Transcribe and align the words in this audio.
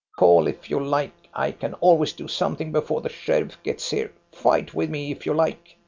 "Call 0.17 0.47
if 0.47 0.67
you 0.67 0.79
like. 0.83 1.11
I 1.31 1.51
can 1.51 1.75
always 1.75 2.11
do 2.11 2.27
something 2.27 2.71
before 2.71 3.01
the 3.01 3.09
sheriff 3.09 3.61
gets 3.61 3.91
here. 3.91 4.11
Fight 4.31 4.73
with 4.73 4.89
me, 4.89 5.11
if 5.11 5.27
you 5.27 5.33
like. 5.35 5.75